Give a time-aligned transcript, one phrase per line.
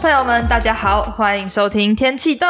[0.00, 2.46] 朋友们，大家好，欢迎收听《天气豆》。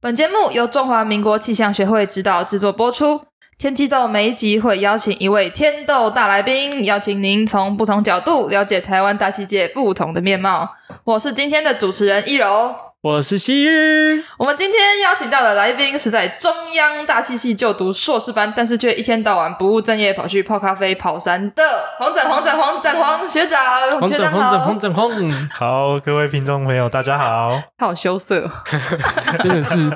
[0.00, 3.18] 本节目由中华民国气象学会指导制作播出。
[3.58, 10.76] 《天气豆》每一集会邀请一位天豆大来宾，邀请您从不同角度了解台湾大气界不同的面貌。
[11.02, 12.72] 我是今天的主持人一柔。
[13.00, 14.22] 我是希日。
[14.36, 21.64] 我们今天邀请到的来宾是在中央大气系就读硕士班，但是却一天到晚不务正业，跑去泡咖啡、跑山的
[21.98, 23.60] 黄展黄展黄展黄学长。
[24.00, 25.10] 黄展黄展黄展黄。
[25.50, 27.60] 好，各位听众朋友，大家好。
[27.76, 28.48] 他好羞涩，
[29.42, 29.90] 真的是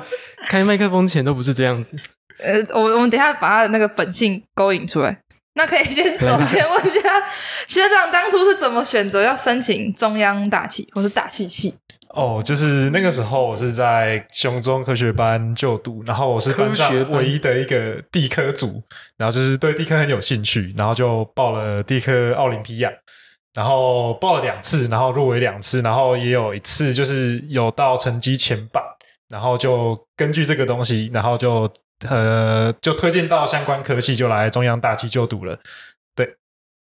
[0.49, 1.95] 开麦克风前都不是这样子。
[2.39, 5.19] 呃，我我们等一下把他的那个本性勾引出来。
[5.55, 7.09] 那可以先首先问一下
[7.67, 11.75] 学长，当初是怎么选择要申请中央大气或是大气系？
[12.09, 18.81] 哦，就是那个时候我是在雄中科学班就读，然后我是班上唯一的一个地科组，
[19.17, 22.91] 然后就是对地科很有兴趣，然后就报了地科奥林匹亚，
[23.53, 28.83] 然后报了两次，然后入围两次，然后也有一次就是有到成绩前半，
[29.29, 31.71] 然后就根据这个东西，然后就
[32.07, 35.59] 呃就推荐到相关科系，就来中央大气就读了。
[36.15, 36.35] 对，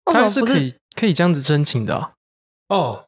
[0.05, 2.11] 他是可以可以这样子申请的哦。
[2.69, 3.05] 哦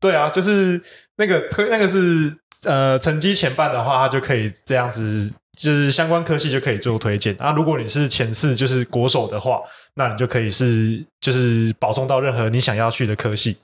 [0.00, 0.82] 对啊，就是
[1.16, 7.50] 那个推那个是呃成绩前半的话，他就可以这样子，就是相关科系就可以做推荐啊。
[7.50, 9.60] 如果你是前四，就是国手的话，
[9.94, 13.58] 那你就可以是就是保送到任何你想要去的科系。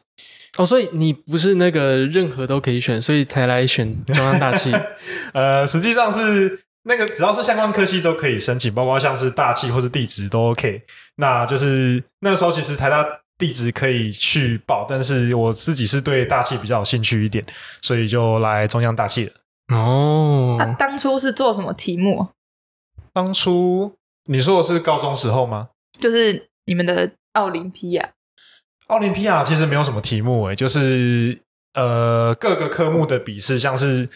[0.56, 4.72] 哦，所以你不是那个任何都可以选，所以才来选中央大气。
[5.34, 10.80] 呃，实际上是那个只要是相关科系都可以申请，包括像是大气或是地质都 OK。
[11.16, 13.06] 那就是那个时候其实台大。
[13.38, 17.44] 地质可以去报，但是我自己是对大气比较有兴趣一点，
[17.82, 19.32] 所以就来中央大气了。
[19.76, 22.28] 哦，那、啊、当初是做什么题目？
[23.12, 23.92] 当初
[24.30, 25.68] 你说的是高中时候吗？
[26.00, 28.08] 就是你们的奥林匹亚。
[28.88, 31.38] 奥林匹亚其实没有什么题目诶，就是
[31.74, 34.08] 呃各个科目的笔试，像是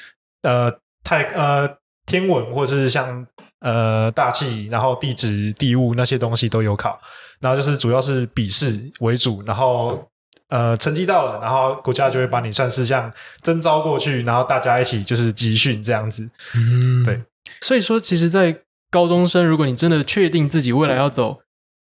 [0.43, 0.73] 呃
[1.03, 1.77] 太呃
[2.07, 3.27] 天文或是像
[3.61, 7.01] 呃大气，然后地质、地物那些东西都有考。
[7.41, 10.07] 然后就是主要是笔试为主，然后
[10.51, 13.11] 呃成绩到了，然后国家就会把你算是像
[13.41, 16.29] 征召过去，然后大家一起就是集训这样子。
[16.55, 17.23] 嗯，对。
[17.63, 18.61] 所以说，其实，在
[18.91, 21.39] 高中生，如果你真的确定自己未来要走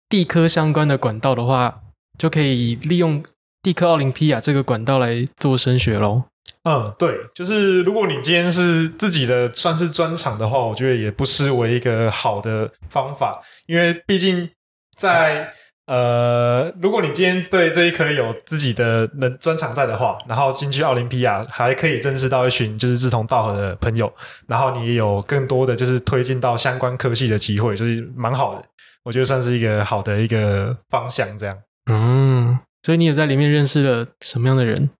[0.08, 1.80] 地科相关的管道的话，
[2.18, 3.22] 就可以利用
[3.62, 6.22] 蒂科奥林匹亚这个管道来做升学喽。
[6.64, 14.50] 嗯，对，就是如果你今天是自己的算是专长的话，我觉得也不失为一个好的方法，因为毕竟。
[14.98, 15.52] 在
[15.84, 24.10] 呃，如果你今天对这一科有自己的能专长在的话，然后进去奥林匹亚，还可以认识到一群就是志同道合的朋友，
[24.46, 28.64] 然后你有更多的就是推进到相关科系的机会，就是蛮好的。
[29.04, 31.54] 我觉得算是一个好的一个方向，这样。
[31.90, 34.90] 嗯，所以你也在里面认识了什么样的人？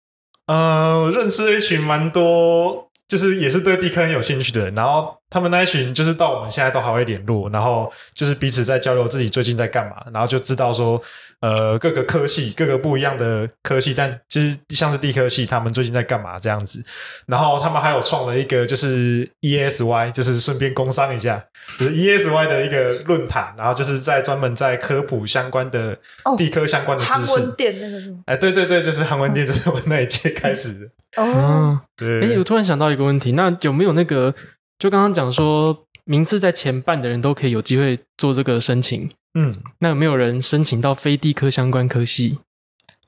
[0.47, 2.85] 呃，认识了一群蛮多。
[3.09, 11.01] 就是也是对地坑很有兴趣的人，然后他们那一群就是到我们现在都还会联络，然后就是彼此在交流自己最近在干嘛，然后就知道说，
[11.41, 16.83] 呃，各个科系各个不一样的科系，但其实像是地科系，他们最近在干嘛这样子，
[17.27, 21.45] 然后他们还有创了一个就是 ESY，就是顺便工商一下，
[21.79, 25.97] 就是 ESY 的一个论坛，然后就是在专门在科普相关的
[26.39, 27.33] 地科相关的知识。
[27.33, 28.19] 韩文店那个是吗？
[28.27, 31.23] 哎，对对对，就是韩文店，就是我那一届开始的。
[31.23, 32.23] 哦，对。
[32.23, 34.35] 哎，我突然想到一个问题，那有没有那个，
[34.79, 39.11] 就刚刚讲说，名次在前半的人都可以有机会做这个申请？
[39.35, 42.39] 嗯，那有没有人申请到非地科相关科系？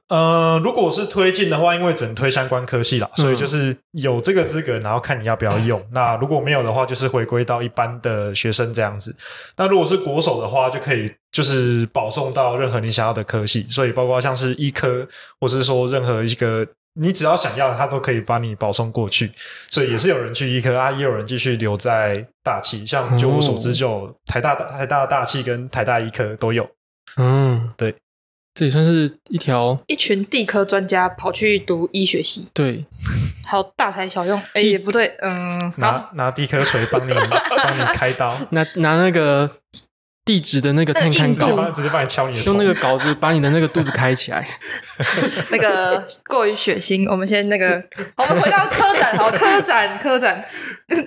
[0.09, 5.81] 呃，如果是推荐的话，因为只能推相关科系啦，所以就是有这个资格，然后看你要不要用。
[5.93, 9.15] 那如果没有的话，就是回归到一般的学生这样子。
[9.57, 15.07] 那如果是国手的话，就可以就是保送到任何你想要的科系，所以包括像是医科，
[15.41, 16.67] 或是说任何一个。
[17.01, 19.31] 你只要想要，他都可以把你保送过去，
[19.71, 22.85] 所以也是有人去医科啊，也有人继续留在大气。
[22.85, 26.67] 像就我所知，就台大、台大大气跟台大医科都有。
[27.17, 27.95] 嗯，对，
[28.55, 32.49] 这也算是一条一群地科专家跑去读医学系。
[32.53, 32.85] 对，
[33.47, 34.41] 好大材小用。
[34.55, 39.49] 哎，也不对，嗯，拿拿地科锤帮你帮你开刀， 拿拿那个。
[40.29, 44.47] 地址的那个探勘镐，直接帮你敲你的，用那个稿子把你的那个肚子开起来。
[45.51, 47.83] 那个过于血腥，我们先那个，
[48.15, 50.45] 我们回到科展，好，科展，科展。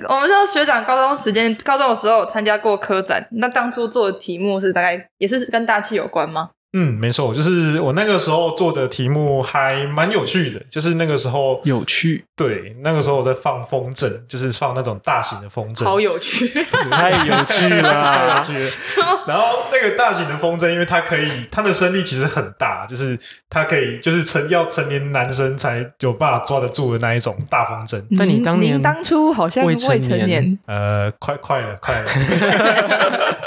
[0.10, 6.50] 我们知道学长高中时间，高中的时候参加过科展，那当初做的题目是大概也是跟大气有关吗？
[6.74, 16.48] 嗯，没错，就是我那个时候做的题目还蛮有趣的，就是那个时候有趣，对，那个时候我在放风筝，就是放那种大型的风筝，好有趣，
[16.90, 18.72] 太有趣了，太有趣了。
[19.28, 23.20] 然后那个大型的风筝，因为它可以，它的升力其实很大，就是
[23.50, 28.02] 它可以，就是成要成年男生才有办法抓得住的那一种大风筝。
[28.12, 32.08] 那你当年您当初好像未成年，成年呃，快快了，快了。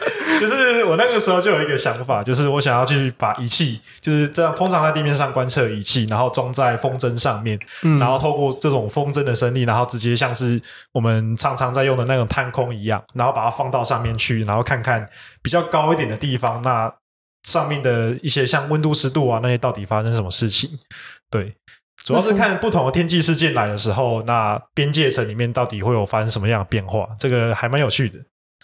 [0.47, 10.61] 就是我那个时候就有一个想法，就是我想要去把仪器，就是这样，通常在地面上观测仪器，然后装在风筝上面，嗯，然后透过这种风筝的升力，然后直接像是
[10.93, 15.09] 我们常常在用的那种探空一样，然后把它放到上面去，然后看看
[15.43, 16.93] 比较高一点的地方，那
[17.45, 20.71] 上面的一些像温度、湿度啊那些到底发生什么事情？
[21.31, 21.55] 对，
[22.05, 27.09] 主要是看不同的天气事件来的时候，那边界层里面到底会有发生什么样的变化？
[27.19, 28.19] 这个还蛮有趣的。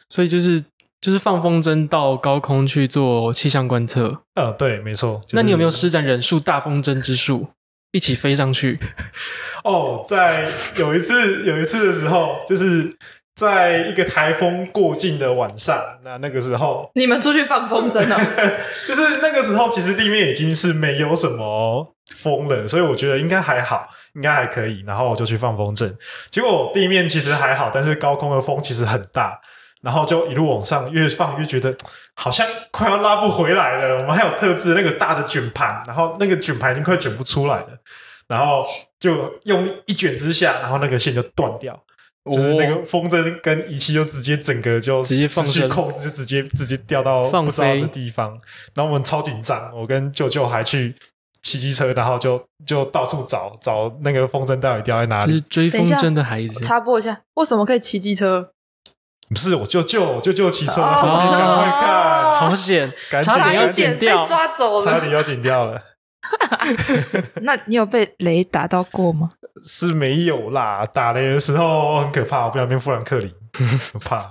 [0.09, 0.63] 所以就是。
[1.01, 4.23] 就是放风筝到高空去做气象观测。
[4.35, 5.21] 呃，对，没错。
[5.25, 7.49] 就是、那你有没有施展忍术大风筝之术，
[7.93, 8.79] 一起飞上去？
[9.65, 12.97] 哦，在有一次有一次的时候，就是
[13.35, 18.19] 在一个台风过境的晚上，那那个时候你们出去放风筝了？
[18.87, 24.83] 就是那个时候，其实地面已经是没有什么风了，所以我觉得应该还好，应该还可以。
[24.87, 25.91] 然后我就去放风筝，
[26.31, 29.41] 结果地面其实还好，但是高空的风其实很大。
[29.83, 31.75] 然后就一路往上，越放越觉得
[32.15, 34.03] 好像快要拉不回来了。
[34.03, 37.69] 我们还有特制那个大的卷盘，然后那个卷盘已经快卷不出来了。
[38.29, 38.65] 然后
[39.01, 41.75] 就用力一卷之下，然后那个线就断掉，
[42.23, 48.29] 哦、就是那个风筝跟仪器就直接整个就失去控制，就直接直接掉到不知道的地方。
[48.75, 50.95] 然后我们超紧张，我跟舅舅还去
[51.43, 55.27] 骑机车，然后就就到处找找那个风筝到底掉在哪里。
[55.27, 58.53] 就是追风筝的孩子，插播一下，为什么可以骑机车？
[59.31, 65.81] 不是，我舅舅，我舅舅骑车，赶快看，好险，赶紧差点要剪掉，抓走了，差点要剪掉了。
[67.43, 69.31] 那你有被雷打到过吗？
[69.65, 73.33] 是没有啦，打雷的时候很可怕，我不想变富兰克林，
[73.93, 74.29] 很怕。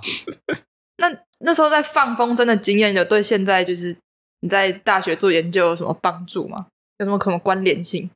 [0.98, 3.96] 那那时候在放风筝的经验，有对现在就是
[4.40, 6.66] 你在大学做研究有什么帮助吗？
[6.98, 8.10] 有什么可能关联性？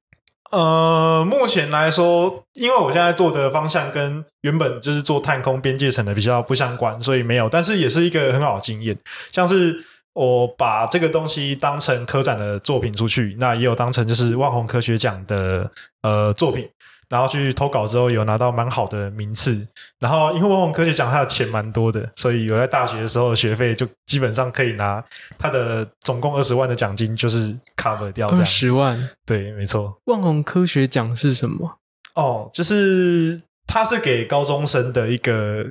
[0.51, 7.49] 呃，目前来说，因为我现在做的方向跟原本就是做探空边界层的比较不相关，所以没有。
[7.49, 8.97] 但是也是一个很好的经验，
[9.33, 9.75] 像是
[10.13, 15.69] 我把这个东西当成科展的作品出去，那也有当成就是万宏科学奖的
[16.03, 16.69] 呃作品。
[17.15, 19.65] 然后去投稿之后，有拿到蛮好的名次。
[20.01, 25.03] 然后因为万宏科学奖他的钱蛮多的，所以有在大学的时候的学费就基本上可以拿
[25.39, 28.29] 他的总共二十万的奖金，就是 cover 掉。
[28.31, 29.97] 二十万，对，没错。
[30.07, 31.79] 万宏科学奖是什么？
[32.17, 35.65] 哦，就是它是给高中生的一个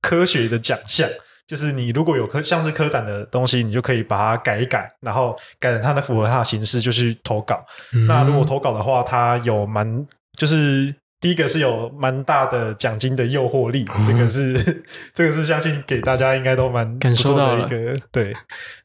[0.00, 1.08] 科学的奖项。
[1.46, 7.64] 就是你如果有科像是科展的东西，你就可以把它改一改，然后改成它的符合它的形式，就去投稿。
[7.92, 10.04] 嗯、那如果投稿的话，它有蛮。
[10.42, 14.82] 就是第一个是有蛮大的奖金的诱惑力，嗯、这个是
[15.14, 18.34] 这个是相信给大家应该都蛮不错的一个对。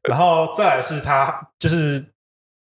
[0.08, 2.06] 然后再来是他就是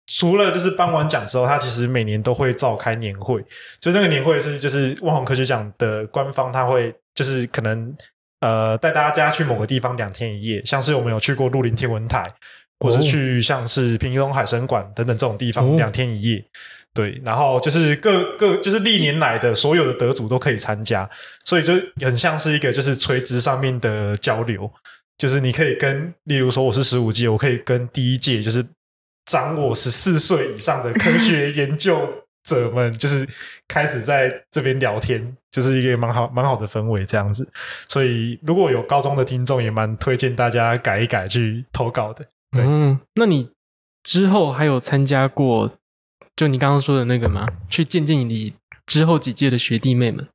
[0.06, 3.44] 除了就是颁完奖之后，他其实每年都会召开年会，
[3.80, 7.92] 就那个年会是就是万宏科学奖的官方他会就是可能
[8.42, 12.24] 呃带大家去某个地方两天一夜，像是我们有去过鹿林天文台，
[12.78, 16.44] 或是去像是屏东海神馆等等这种地方两天一夜。
[16.94, 21.10] 哦对，然后就是各各就是历年来的所有的得主都可以参加，
[21.44, 24.70] 所以就很像是一个就是垂直上面的交流，
[25.18, 28.64] 就是你可以跟，例如说我是十五届，我可以跟第一届就是
[29.26, 33.28] 长我十四岁以上的科学 研究者们，就是
[33.66, 37.50] 开始在这边聊天，就是一个蛮好蛮好的氛围这样子。
[37.88, 42.24] 所以如果有高中的听众，也蛮推荐大家改一改去投稿的。
[42.56, 43.50] 嗯，那你
[44.04, 45.72] 之后还有参加过？
[46.36, 47.46] 就你刚刚说的那个吗？
[47.68, 48.52] 去见见你
[48.86, 50.26] 之后几届的学弟妹们。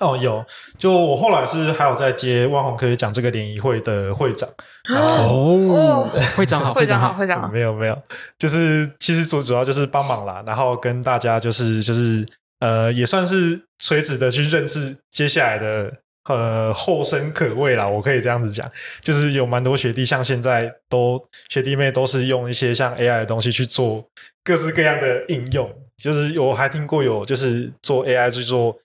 [0.00, 0.44] 哦，有。
[0.78, 4.48] 就我后来是还有在接万宏科学奖这个联谊会的会长。
[4.88, 7.48] 哦， 会长好，会长好，会长好。
[7.48, 8.02] 没有没有，
[8.38, 12.26] 就是其实主主要就是帮忙啦，然后跟大家就是就是
[12.60, 15.92] 呃，也算是垂直的去认识接下来的。
[16.28, 24.06] 呃，后生可畏啦，我可以这样子讲，就是有蛮多学弟，像现在都学弟妹都是用一些像 AI 的东西去做
[24.44, 28.76] 各式各样的应用，就是我还听过有就是做 AI 去做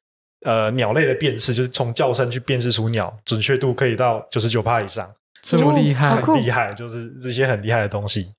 [0.45, 5.11] 呃鸟类的辨识，就是从叫声去辨识出鸟，准确度可以到九十九趴以上，
[5.41, 8.31] 这么厉害，很厉害，就是这些很厉害的东西，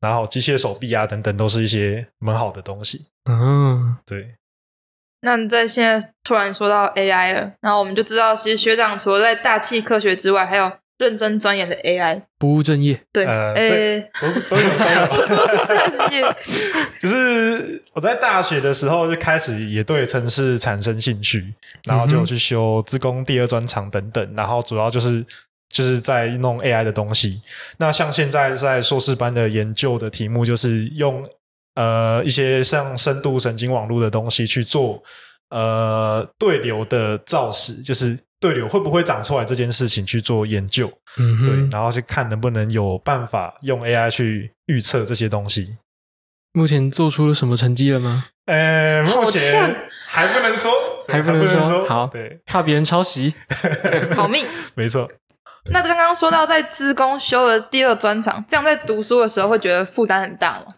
[0.00, 4.34] 然后机械手臂啊等等，都是一些蛮好的东西，嗯，对。
[5.22, 12.98] 那你在现在突然说到 AI 了，然后我们就知道，其实学长除了在大气科学之外，还有认真钻研的 AI，不务正业。
[13.12, 15.66] 对，呃，对，都是都有都有。
[15.66, 16.36] 正业，
[17.00, 21.52] 就是我在大学的时候就开始也对城市产生兴趣，
[21.84, 25.24] 然后就去修自工第二专长等等，然后主要就是
[25.68, 27.40] 就是在弄 AI 的东西。
[27.76, 31.22] 那像现在在硕士班的研究的题目，就是用
[31.74, 35.02] 呃一些像深度神经网络的东西去做。
[35.48, 45.74] 呃，对流的造势，就是对流会不会长出来这件事情去做研究，嗯，对，然后去看能不能有办法用 AI 去预测这些东西。
[46.52, 48.26] 目前做出了什么成绩了吗？
[48.46, 50.70] 呃，目前还不能说，
[51.08, 51.52] 还不能说。
[51.54, 53.34] 能说好，对，怕别人抄袭，
[54.14, 55.10] 保密，没错。
[55.70, 60.74] 那刚刚说到在资工修了第二专长，这样在读书的时候会觉得负担很大吗？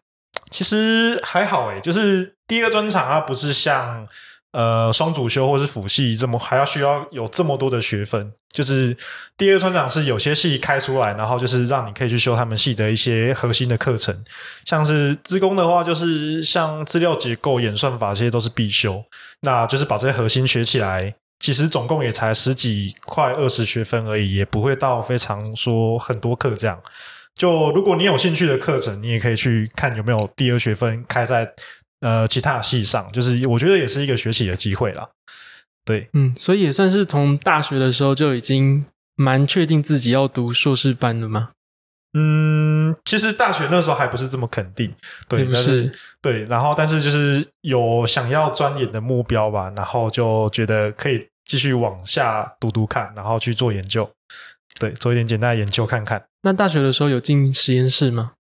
[0.50, 4.06] 其实还好诶，就是第二专长它不是像。
[4.58, 8.96] 呃，双主修或是辅系这么还要需要有这么多的学分，就是
[9.36, 14.12] 第二专长是有些系开出来，然后就是让你可以去修他们系的一些核心的课程，
[14.64, 19.00] 像是资工的话，就是像资料结构、演算法这些都是必修，
[19.42, 26.76] 那就是把这些核心学起来，其实总共也才十几块二十学分而已，也不会到非常说很多课这样。
[27.36, 31.48] 就如果你有兴趣的课程，你也可以去看有没有第二学分开在。
[32.00, 35.08] 呃，其他系上，就是我觉得也是一个学习的机会啦。
[35.84, 38.84] 对，嗯，所以也算是从大学的时候就已经
[39.16, 41.50] 蛮确定自己要读硕士班了吗？
[42.14, 44.92] 嗯，其实大学那时候还不是这么肯定，
[45.28, 54.10] 对，是，是，对，然后但是就是有想要钻研的目标吧，然后就觉得可以继续往下读读看，然后去做研究，
[54.78, 56.22] 对，做一点简单的研究看看。
[56.42, 58.32] 那大学的时候有进实验室吗？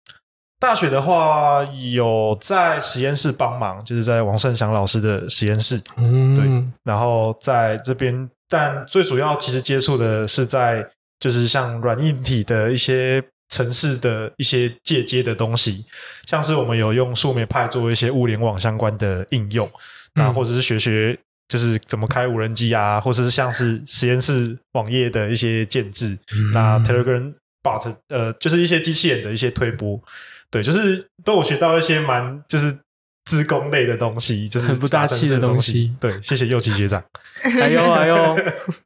[0.59, 6.45] 大学的话，有在实验室帮忙，就是在王胜祥老师的实验室，嗯，对。
[6.83, 10.83] 然后在这边，但最主要其实接触的是在，
[11.19, 15.85] 就是像软硬体的一些城市的一些借接的东西，
[16.25, 19.69] 像是我们有用树莓派做一些物联网相关的应用，
[20.15, 21.15] 那、嗯、或者是学学
[21.47, 30.01] 就是怎么开无人机啊，或者是像是实验室网页的一些建制，嗯、那 Telegram bot 呃，就是一些机器人的一些推播。
[30.49, 32.77] 对，就是都有学到一些蛮就是
[33.25, 35.95] 资工类的东西，就是很不大气的东西。
[35.99, 37.03] 对，谢谢祐齐学长。
[37.43, 38.35] 哎呦哎呦，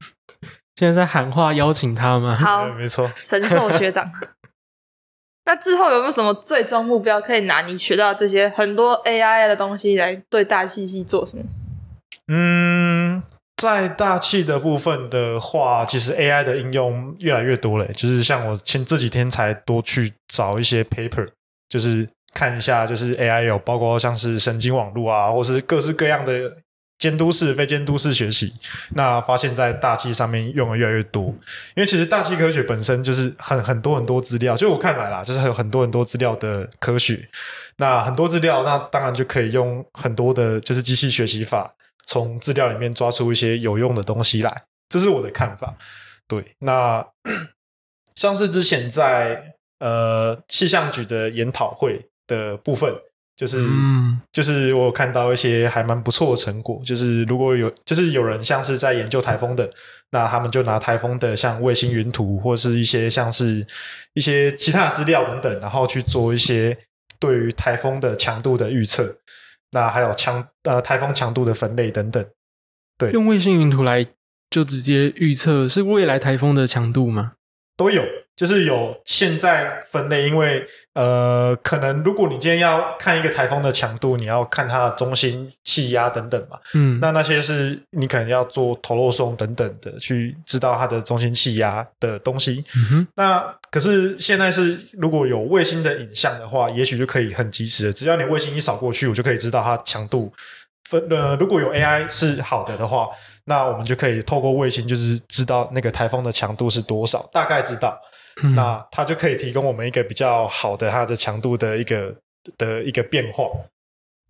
[0.76, 2.36] 现在在喊话邀请他吗？
[2.36, 4.12] 好，没错，神兽学长。
[5.46, 11.44] 那之后有没有什么最终目标可以拿你学到这些很多 AI 的东西来对大气系做什么？
[12.28, 13.24] 嗯。
[13.58, 17.86] 在大气的部分的话，其实 AI 的应用越来越多了。
[17.94, 21.28] 就是像我前这几天才多去找一些 paper，
[21.72, 26.58] 就是看一下，就是 AI 有包括像是神经网络啊，或是各式各样的
[26.98, 28.54] 监督式、非监督式学习。
[28.94, 31.28] 那发现，在大气上面用的越来越多。
[31.76, 37.30] 因为其实大气科学本身就是很很多很多资料，就我看来啦，就是有很多很多资料的科学。
[37.78, 41.74] 那很多资料，那当然就可以用很多的，就是机器学习法。
[42.08, 45.74] 从资料里面抓出一些有用的东西来，这是我的看法。
[46.28, 47.06] 对，那
[48.16, 52.94] 像是之前在呃气象局的研讨会的部分，
[53.36, 56.82] 就是、嗯、就是我有看到一些还蛮不错的成果。
[56.86, 59.70] 就是如果有就是有人像是在研究台风的，
[60.12, 63.66] 那他们就拿台风的像卫星云图，或是一些像是
[64.14, 66.78] 一些其他的资料等等，然后去做一些
[67.20, 69.18] 对于台风的强度的预测。
[69.72, 72.24] 那还有强呃台风强度的分类等等，
[72.98, 74.06] 对，用卫星云图来
[74.50, 77.34] 就直接预测是未来台风的强度吗？
[77.78, 78.04] 都有，
[78.42, 93.56] 就是有现在分类，因为呃，可能如果你今天要看一个台风的强度，你要看它的中心气压等等嘛，嗯，那那些是你可能要做头肉松等等的去知道它的中心气压的东西，嗯哼，那。
[93.70, 100.30] 可是现在是，如果有卫星的影像的话，也许就可以很及时的，只要你卫星一扫过去，我就可以知道它强度
[100.90, 101.02] 分。
[101.10, 103.08] 呃，如果有 AI 是好的的话，
[103.46, 107.98] 那我们就可以透过卫星，就是知道那个台风的强度是多少，大概知道。
[108.44, 112.16] 嗯、那它就可以提供我们一个比较好的它的强度的一个
[112.58, 113.46] 的一个变化。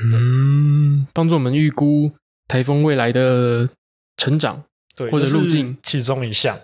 [0.04, 2.12] 嗯，帮助我们预估
[2.48, 3.70] 台风未来的
[4.18, 4.64] 成长，
[4.96, 6.60] 对，或者路径，其中一项。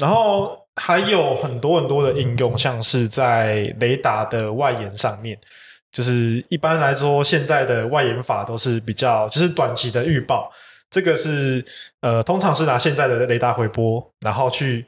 [0.00, 5.38] 然后还有很多很多的应用，像是在雷达的外延上面，
[5.92, 10.50] 就是一般来说，现在的外延法都是比较就是短期的预报。
[10.90, 11.64] 这个是
[12.00, 14.86] 呃，通常是拿现在的雷达回波，然后去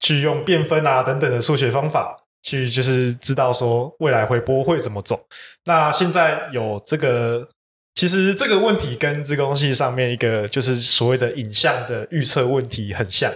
[0.00, 5.26] 去用变分啊等等的数学方法，去就是知道说未来回波会怎么走。
[5.64, 7.48] 那现在有这个，
[7.94, 13.32] 其实这个问题跟资工系上面一个就是所谓的影像的预测问题很像。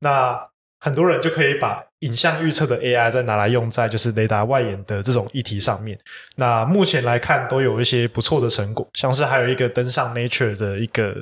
[0.00, 0.38] 那
[0.78, 5.98] 很多人就可以把影像预测的 AI 再拿来用在就是雷达外延的这种议题上面。
[6.36, 11.16] 那目前来看都有一些不错的成果，像是还有一个登上 Nature 的一个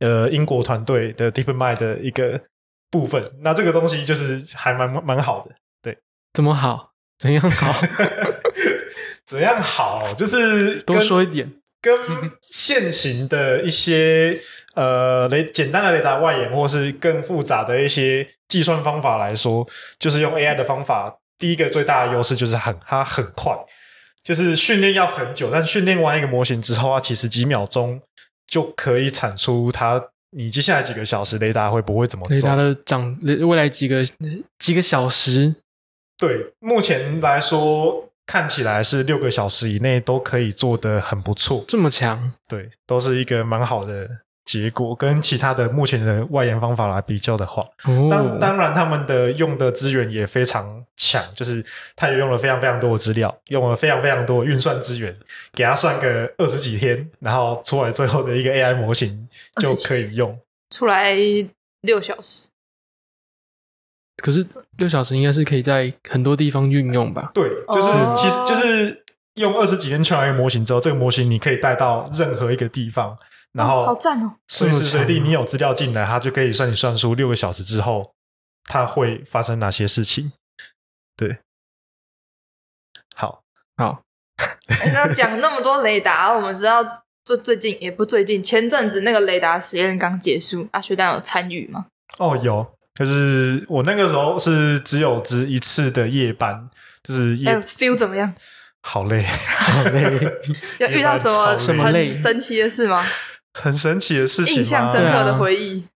[0.00, 2.40] 呃英国团队的 DeepMind 的一个
[2.94, 3.20] 部分。
[3.40, 5.50] 那这个东西就是还蛮蛮好的。
[5.82, 5.98] 对，
[6.32, 6.92] 怎么好？
[7.18, 7.72] 怎样好？
[9.26, 10.14] 怎样好？
[10.14, 11.98] 就是多说一点，跟
[12.40, 14.40] 现行的一些。
[14.76, 19.64] 呃，雷简单的雷达外延，或是更复杂的一些计算方法来说，
[20.00, 21.16] 就是用 AI 的方法。
[21.38, 23.56] 第一个最大的优势就是很它很快，
[24.24, 28.02] 就是训练要很久，但训练完一个模型之后，啊其实几秒钟
[28.48, 30.02] 就可以产出它。
[30.34, 32.34] 你接下来几个小时雷达会不会怎么走？
[32.34, 34.04] 雷达的长未来几个
[34.58, 35.54] 几个小时？
[36.18, 41.64] 对，目前来说看起来是六个小时以内都可以做得很不错。
[41.68, 42.32] 这么强？
[42.48, 44.08] 对，都是一个蛮好的。
[44.44, 47.64] 结果跟其他的目前的外延方法来比较的话，
[48.10, 51.64] 当、哦、当然他们的用的资源也非常强，就是
[51.96, 55.16] 他也用了非常非常多的资料，用了非常非常多的运算资源，
[55.54, 59.26] 给他算个二十几天，然后出来最后的一个 AI 模型
[59.62, 61.16] 就可以用出来
[61.80, 62.48] 六小时。
[64.22, 64.44] 可是
[64.76, 67.32] 六小时应该是可以在很多地方运用吧？
[67.34, 69.04] 对，就是、哦、其实就是
[69.36, 73.16] 用二十几天出来一个模型之后，这个模型你可以带到任何一个地方。
[73.54, 74.34] 然后，好赞哦！
[74.48, 78.12] 随时随地你有资料进来，它就可以算你算出六个小时之后，
[78.64, 80.32] 它会发生哪些事情。
[81.16, 81.38] 对，
[83.14, 83.42] 好，
[83.76, 84.02] 好。
[84.92, 86.82] 那讲那么多雷达，我们知道
[87.24, 91.86] 最最近也不最近，前阵子那个雷达实验刚结束，阿，学长有参与吗？
[92.18, 96.68] 哦，有，就是我那个时候是只有值一次的夜班，
[97.04, 98.34] 就是夜、欸、feel 怎么样？
[98.82, 100.02] 好累，好累。
[100.80, 103.06] 有遇到什么什么累神奇的事吗？
[103.54, 105.86] 很神奇的事情，印象深刻的回忆，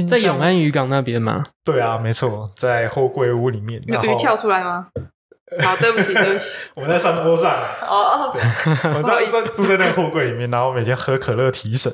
[0.00, 1.42] 啊、在永安渔港那边吗？
[1.64, 3.82] 对啊，没错，在货柜屋里面。
[3.86, 4.86] 有鱼跳出来吗？
[5.64, 6.44] 好，对不起，对不起，
[6.76, 7.50] 我们在山坡上。
[7.80, 8.32] 哦哦，
[8.94, 11.90] 我在在住在那个货柜里面，然后每天喝可乐提神，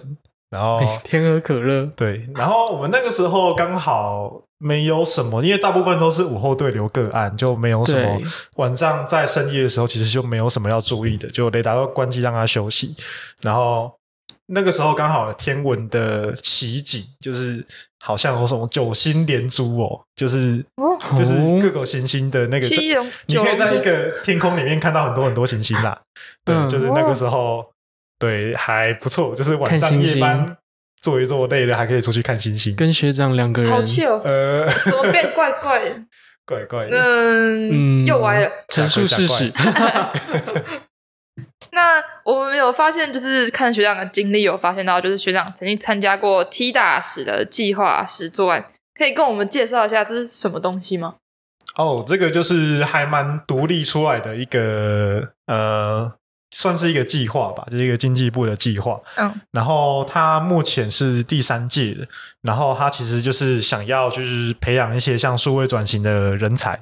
[0.51, 1.87] 然后每天喝可乐。
[1.97, 8.21] 对，然后我们那个时候刚好没有什么，因为大部分都是午后对流个案，就没有什么。
[8.57, 12.95] 晚上在深夜的时候，其实就没有什么要注意的，就雷达都关机让它休息，
[13.43, 13.93] 然后。
[14.47, 17.65] 那个时候刚好天文的奇景，就是
[18.01, 22.67] 好像有什么九星连珠哦，就是、哦、就是各个行星的那个，
[23.27, 25.99] 你可以在一个天空里面看到很多很多行星啦。
[26.45, 27.65] 对，就是那个时候，
[28.19, 30.57] 对，还不错，就是晚上夜班
[31.01, 32.77] 做一做累了，还可以出去看星星。
[32.77, 36.03] 跟学长两个人，好气哦，呃，怎么变怪怪的？
[36.47, 39.51] 怪怪的，嗯，又歪了，陈述事实。
[41.75, 51.17] 那我们有发现，就是看学长的经历，有发现到，就是学长曾经参加过 T 大使的计划实作案，可以跟我们介绍一下这是什么东西吗？
[51.77, 56.15] 哦，这个就是还蛮独立出来的一个呃，
[56.53, 59.01] 算是一个计划吧，就是一个经济部的计划。
[59.17, 62.07] 嗯，然后他目前是第三届的，
[62.43, 66.81] 然后他其实就是想要就是培养一些像数位转型的人才，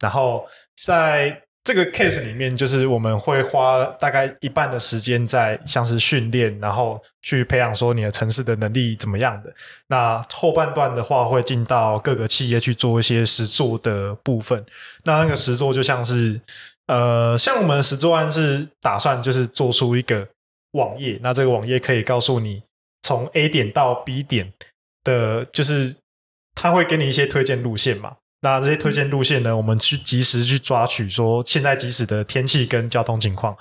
[0.00, 0.46] 然后
[0.80, 1.42] 在。
[1.64, 9.54] 这个 case 里面，就是我们会花大概一半的时间在像是训练，然后去培养说你的城市的能力怎么样的。
[9.86, 14.66] 那后半段的话，会进到各个企业去做一些实作的部分。
[15.04, 16.40] 那那个实作就像是，
[16.88, 20.26] 呃，像我们的实作案是打算就是做出一个
[20.72, 22.64] 网页，那这个网页可以告诉你
[23.02, 24.52] 从 A 点到 B 点
[25.04, 25.94] 的，就是
[26.56, 28.16] 它会给你一些推荐路线嘛。
[28.42, 33.56] 那这些推荐路线呢，我们去及时去抓取，说现在即时的天气跟交通情况，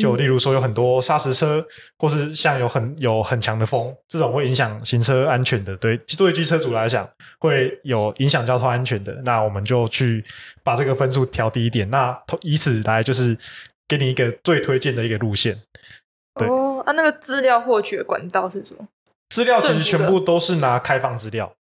[0.00, 1.64] 就例如说有很多砂石车，
[1.98, 7.08] 或是像有很有很强的风，这种会影响行车安全的，对，对机车主来讲
[7.38, 10.24] 会有影响交通安全的，那我们就去
[10.64, 13.38] 把这个分数调低一点，那以此来就是
[13.86, 15.62] 给你一个最推荐的一个路线。
[16.34, 18.88] 对，哦，啊，那个资料获取的管道是什么？
[19.28, 21.52] 资料其实全部都是拿开放资料。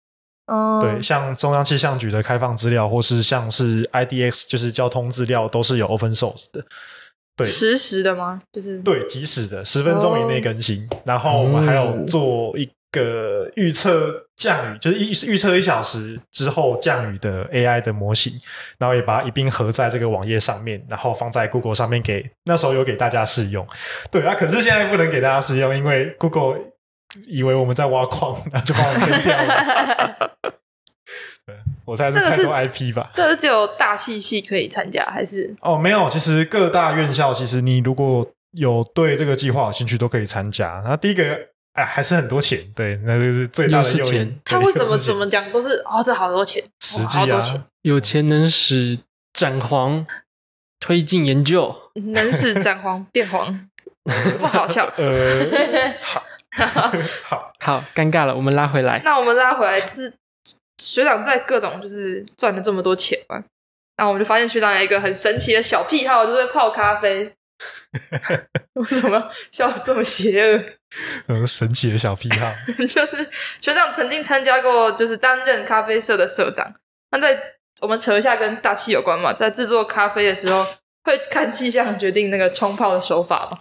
[0.47, 6.63] 嗯，对，像中央气象局的开放资料，或是像是 IDX，就是交通资料，都是有 open source 的。
[7.35, 8.39] 对，实时的吗？
[8.51, 10.87] 就是对，即时的，十分钟以内更新。
[10.91, 10.97] 哦。
[11.03, 18.31] 然后我们还有做一个预测降雨，就是预预测一小时之后降雨的 AI 的模型，
[18.77, 23.67] 然后也把它一并合在这个网页上面，然后放在 Google 上面给那时候有给大家试用。
[24.11, 26.74] 对啊，可是现在不能给大家试用，因为 Google。
[27.27, 30.31] 以为我们在挖矿，那就把我们掉了。
[31.45, 33.11] 对，我猜是太多 IP 吧。
[33.13, 35.53] 这是只有大气系可以参加，还是？
[35.61, 40.81] 哦，没有，其实各大院校，其实你如果有对这个计划有兴趣，都可以参加。
[40.83, 41.39] 那第一个
[41.73, 42.59] 哎，还是很多钱。
[42.73, 44.39] 对，那就是最大的诱因。
[44.43, 47.41] 他为什么怎么讲都是哦，这好多钱， 实际啊，
[47.81, 48.97] 有钱能使
[49.33, 50.07] 展黄
[50.79, 51.75] 推进研究，
[52.13, 53.69] 能使展黄变黄，
[54.39, 54.85] 不好笑。
[54.95, 56.23] 呃，好，
[57.23, 59.01] 好，好，尴尬了，我们拉回来。
[59.03, 60.13] 那我们拉回来，就是
[60.77, 63.43] 学长在各种就是赚了这么多钱嘛，
[63.97, 67.33] 那我们就发现学长有一个很神奇的小癖好，就是泡咖啡。
[68.73, 70.63] 为什么笑得这么邪恶？
[71.27, 72.53] 嗯，神奇的小癖好，
[72.87, 73.29] 就是
[73.61, 76.73] 学长曾经参加过，就是担任咖啡社的社长。
[77.11, 77.37] 那在
[77.81, 80.65] 我们扯一下跟大气有关嘛，在制作咖啡的时候，
[81.03, 83.59] 会看气象决定那个冲泡的手法吗？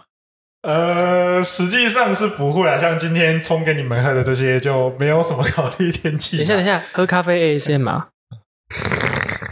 [0.65, 2.75] 呃，实际上是不会啊。
[2.77, 6.37] 像今天冲给你们喝的这些，就没有什么考虑天气。
[6.37, 8.07] 等一下，等一下，喝咖啡 ASMR 吗？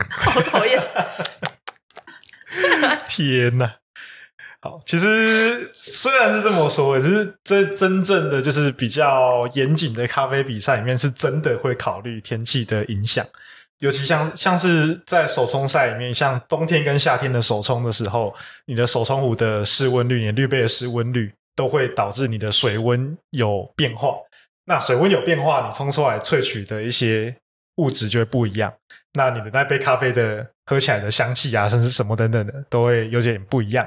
[0.10, 0.82] 好讨厌！
[3.08, 3.76] 天哪！
[4.60, 13.24] 好，其实虽然是这么说，只是这真正的就是比较严谨的咖啡比赛里面，是真的会考虑天气的影响。
[13.84, 18.34] 尤其像像是在手冲赛里面，像冬天跟夏天的手冲的时候，
[18.66, 24.14] 你的手冲壶的室温率、你滤杯的室温率，都会导致你的水温有变化。
[24.68, 27.36] 那水温有变化，你冲出来萃取的一些
[27.76, 28.74] 物质就会不一样。
[29.16, 33.86] 那你的那杯咖啡的喝起来的香气啊，甚至什么等等的，都会有点不一样。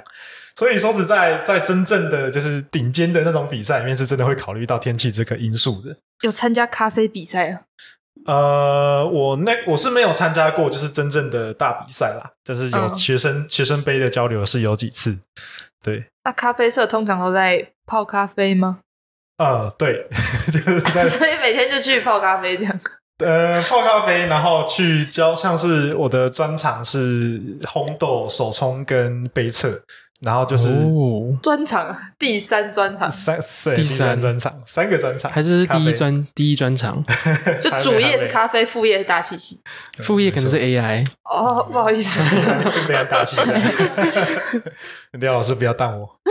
[0.57, 5.97] 所以说实在，在真正的就是顶尖的那种比赛里面，是真的会考虑到天气这个因素的。
[6.21, 7.63] 有参加咖啡比赛啊？
[8.27, 12.31] 呃，我那我是没有参加过，就是真正的大比赛啦。
[12.45, 15.17] 就是有学生、嗯、学生杯的交流是有几次。
[15.85, 18.81] 对，那咖啡社通常都在泡咖啡吗？
[19.39, 20.09] 呃，对，
[20.53, 22.81] 就是在 所以每天就去泡咖啡这样。
[23.19, 29.83] 呃，泡咖啡，然后去教，像是我的专长是烘豆、手冲跟杯测。
[30.23, 30.71] 然后就是
[31.43, 33.37] 专场，第三专场，三
[33.77, 37.05] 第三专场，三个专场，还是第一专第一专场？
[37.61, 39.61] 就主业是咖啡，副业是大气息，
[39.99, 41.07] 副业可能是 AI。
[41.25, 42.19] 哦，不好意思，
[42.89, 43.37] 非常大气。
[45.13, 46.19] 廖老师不要当我。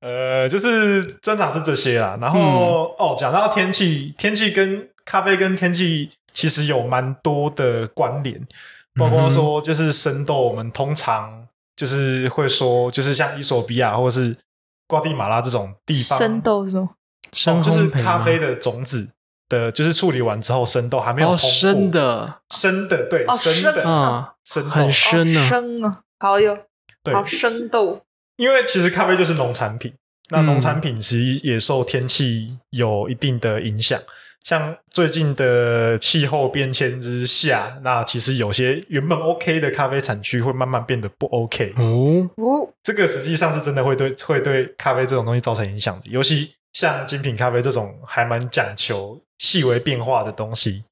[0.00, 2.18] 呃，就是专场是这些啦。
[2.20, 8.40] 然后哦，讲到天气，天气跟咖啡跟天气其实有蛮多的关联。
[8.96, 14.36] 包括说，就是生豆，我们通常就是会说，就是像伊索比亚或者是
[14.86, 16.90] 瓜地马拉这种地方，生豆是吗？
[17.32, 19.08] 生就是咖啡的种子
[19.48, 26.56] 的，就是处理完之后生豆还没有烘过，生的，生的，对，生的啊，生豆很生啊，生啊，好有，
[27.12, 28.00] 好生豆。
[28.36, 29.92] 因为其实咖啡就是农产品，
[30.30, 34.00] 那农产品其实也受天气有一定的影响。
[34.46, 41.74] 像最近的气候变迁之下，那其实有些原本 OK 的咖啡产区会慢慢变得不 OK。
[41.76, 50.84] 哦，这个实际上是真的会对会对咖啡这种东西造成影响的，尤其像精品咖啡这种还蛮讲求细微变化的东西。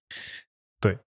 [0.80, 0.98] 对，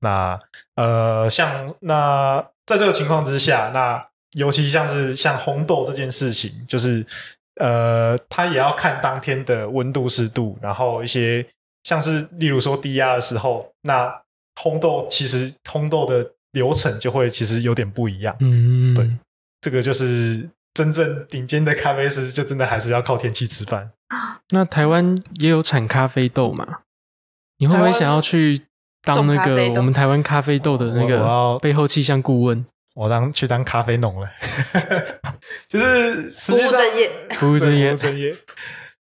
[0.00, 0.38] 那
[0.74, 7.06] 呃，像那在这个情况之下，那尤其像是像红豆这件事情，就是
[7.58, 11.46] 呃，它也要看当天的温度湿度，然后一些。
[11.88, 14.14] 像是例如说低压的时候，那
[14.56, 18.36] 烘豆其实烘豆的流程就会其实有点不一样。
[18.40, 19.10] 嗯，对，
[19.62, 23.90] 这个就是真正顶尖的咖啡师，就真的还是要靠天气吃饭。
[24.50, 26.80] 那台湾也有产咖啡豆嘛？
[27.56, 28.60] 你会不会想要去
[29.02, 32.66] 当那个我们台湾咖啡豆的那个背后气象顾问？
[32.96, 34.28] 我，我当去当咖啡农了，
[35.66, 36.82] 就是实际上
[37.38, 38.34] 不务正业，不务正业。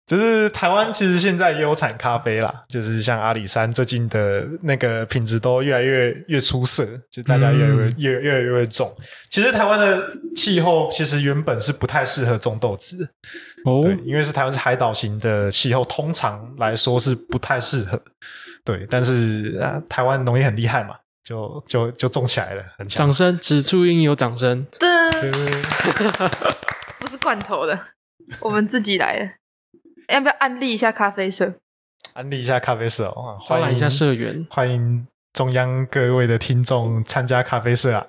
[0.07, 8.87] 就是台湾其实现在也有产咖啡啦，就是像阿里山最近的那个品质都越来越越出色，就大家越来越、嗯、越越来越种。
[9.31, 13.09] 其实台湾的气候其实原本是不太适合种豆子
[13.65, 17.99] 哦，对，因为是台湾是海岛型的气候，通常来说是不太适合。
[18.63, 23.07] 对，但是啊，台湾农业很厉害嘛，就就就种起来了，很强。
[23.07, 24.67] 掌声，此处应有掌声。
[24.79, 25.31] 对，
[27.01, 27.79] 不是罐头的，
[28.41, 29.31] 我们自己来的。
[30.09, 31.55] 要不要安利一下咖啡社？
[32.13, 38.07] 安利一下咖啡社哦，欢迎一下社员，欢迎中央各位的听众参加咖啡社啊！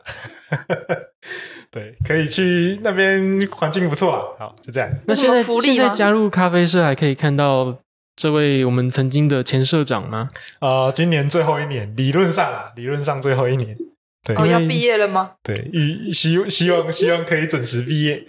[1.71, 4.21] 对，可以去那边，环境不错啊。
[4.39, 4.89] 好，就这样。
[5.07, 7.79] 那现在现在加入咖啡社，还可以看到
[8.15, 10.27] 这位我们曾经的前社长吗？
[10.59, 13.75] 呃，今年最后一年，理论上啊，理论上最后一年。
[14.23, 15.33] 对，哦，要毕业了吗？
[15.43, 18.23] 对，预希希望希望可以准时毕业。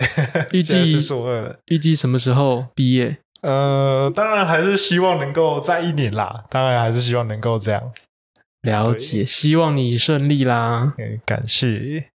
[0.52, 3.18] 预计 是硕二了，预计什么时候毕业？
[3.42, 6.44] 呃，当然还是希望能够再一年啦。
[6.50, 7.92] 当然还是希望能够这样。
[8.62, 10.94] 了解，希望你顺利啦。
[11.24, 12.10] 感谢。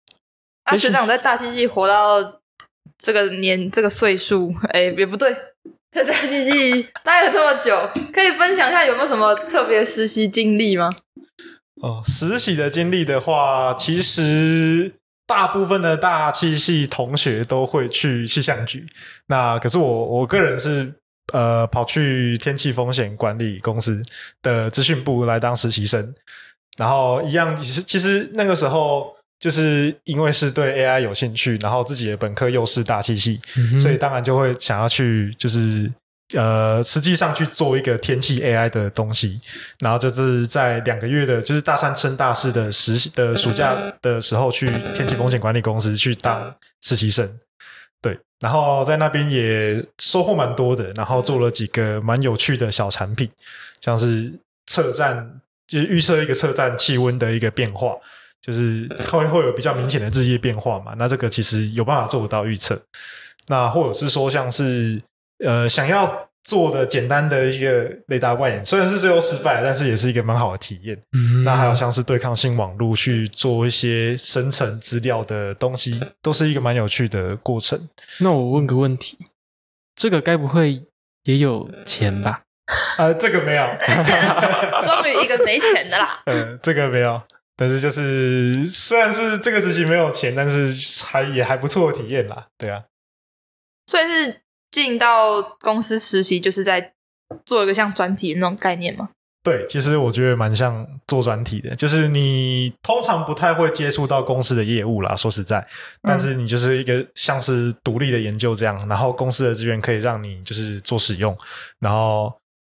[0.64, 2.40] 啊，学长在大气系活到
[2.98, 5.34] 这个年这个岁数，哎，也不对，
[5.90, 10.90] 在大机器待了这么久， 可以分享一下有没有什么特别实习经历吗？
[11.82, 14.92] 哦，实习的经历的话，其实
[15.26, 18.86] 大部分的大气系同学都会去气象局。
[19.28, 20.94] 那可是我我个人是
[21.32, 24.02] 呃跑去天气风险管理公司
[24.42, 26.14] 的资讯部来当实习生。
[26.78, 35.90] 然后一样，其实其实那个时候就是因为是对 AI 有兴趣，然后自己的本科又是大气系，嗯、所以当然就会想要去就是
[36.34, 39.38] 呃实际上去做一个天气 AI 的东西。
[39.80, 47.28] 然后就是在两个月的，就是大三升大四的实习的暑假的时候，去天气风险管理公司去当实习生。
[48.42, 53.30] 然后在那边也收获蛮多的，然后做了几个蛮有趣的小产品，
[53.80, 54.30] 像是
[54.66, 55.40] 测站。
[55.64, 57.94] 就是预测一个测站气温的一个变化，
[58.42, 60.92] 就是会会有比较明显的日夜变化嘛？
[60.98, 62.78] 那这个其实有办法做得到预测。
[63.46, 65.00] 那或者是说，像是
[65.38, 71.00] 呃想要做的简单的一个雷达外延，虽然是最后失败，但是也是一个蛮好的体验。
[71.12, 77.88] 嗯，那还有像是对抗性网络去做一些生成资料的东西，都是一个蛮有趣的过程。
[78.18, 79.16] 那我问个问题，
[79.94, 80.82] 这个该不会
[81.24, 82.42] 也有钱吧？
[82.96, 83.64] 呃，这个没有，
[84.82, 86.22] 终于一个没钱的啦。
[86.24, 87.22] 嗯， 这个没有，
[87.56, 92.46] 但是就是虽然是这个时期没有钱，但是还也还不错的体验啦。
[92.56, 92.82] 对啊，
[93.86, 94.41] 所以是
[94.72, 96.92] 进到公司实习，就是在
[97.46, 99.10] 做一个像专题的那种概念吗？
[99.44, 105.14] 对，其实我觉得蛮像做专题的，就是你通常不太会接触到公司的业务啦。
[105.14, 105.64] 说实在，
[106.02, 111.36] 但是你就是一个像是独立的研究这样，然后公司的资源可以让你就是做使用，
[111.78, 112.34] 然后。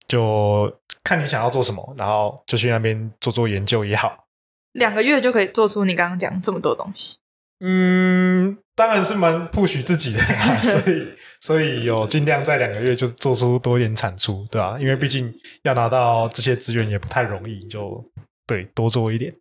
[0.05, 4.27] 就看你想要做什么，然后就去那边做做研究也好。
[4.73, 7.15] 两个月就可以做出你刚刚讲这么多东西。
[7.61, 10.19] 嗯，当然是蛮 push 自己的，
[10.61, 11.07] 所以
[11.43, 14.77] 所以有尽量在两个月就做出多一点产出，对吧？
[14.79, 15.29] 因为毕竟
[15.63, 18.01] 要拿到这些资源也不太容易，就
[18.47, 19.35] 对多做一点。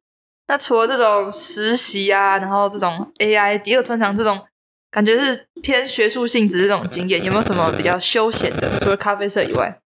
[0.49, 4.45] 那除了这种实习啊，然后这种 AI 第二专长这种
[4.91, 8.81] 感觉是偏学术性质这种经验，有没有什么比较休闲的？
[8.81, 9.79] 除了咖啡色以外？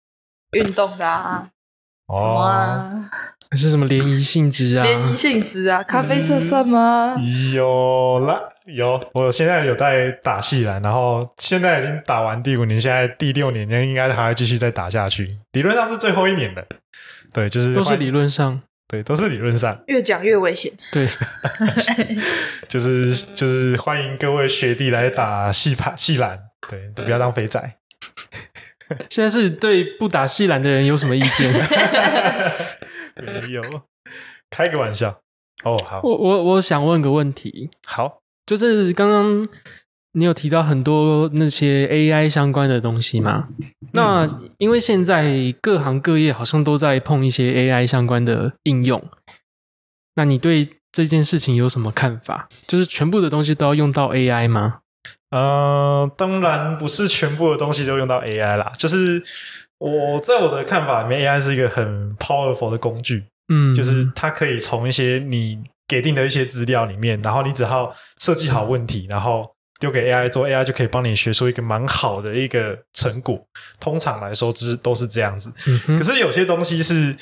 [0.53, 1.49] 运动啦、啊，
[2.07, 3.11] 哦、什么啊？
[3.49, 4.83] 还是什么联谊性质啊？
[4.83, 5.81] 联谊性质啊？
[5.83, 7.15] 咖啡色算吗？
[7.53, 9.01] 有啦，有。
[9.13, 15.37] 我现在有在打戏篮，然后现在已经打完第五年，现在第六年，应该还会继续再打下去。
[15.53, 16.65] 理论上是最后一年的，
[17.33, 19.79] 对，就是都是理论上，对，都是理论上。
[19.87, 21.07] 越讲越危险，对，
[22.67, 26.37] 就是就是欢迎各位学弟来打系排系篮，
[26.69, 27.77] 对，不要当肥仔。
[29.09, 31.51] 现在是对不打戏篮的人有什么意见？
[33.21, 33.63] 没有，
[34.49, 35.21] 开个玩笑。
[35.63, 37.69] 哦，好，我我我想问个问题。
[37.85, 39.47] 好，就是刚刚
[40.11, 43.47] 你有提到很多那些 AI 相关的东西吗？
[43.59, 49.01] 嗯、那因为现在各行各业好像都在碰一些 AI 相关的应用，
[50.15, 52.47] 那你对这件事情有什么看法？
[52.67, 54.79] 就是全部的东西都要用到 AI 吗？
[55.31, 58.71] 呃，当然不是全部的东西都用到 AI 啦。
[58.77, 59.23] 就是
[59.79, 63.25] 我在我的看法里面，AI 是一个很 powerful 的工具。
[63.53, 73.45] 嗯，就是它可以从一些你给定的一些资料里面，然后你只要设计好问题，然后丢给 AI 做，AI 就可以帮你学出一个蛮好的一个成果。
[73.79, 75.51] 通常来说，就是都是这样子。
[75.67, 75.97] 嗯。
[75.97, 77.15] 可是有些东西是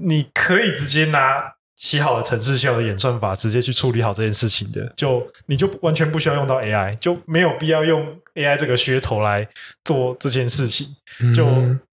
[0.00, 1.54] 你可以直接拿。
[1.80, 9.48] 写好了程式，写好的演算法，直接去处理好这件事情的，就你就完全不需要用到 AI，就没有必要用 AI 这个噱头来
[9.82, 10.86] 做这件事情。
[11.34, 11.42] 就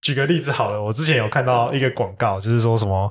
[0.02, 3.10] 举个例子好了，我之前有看到一个广告，就是说什么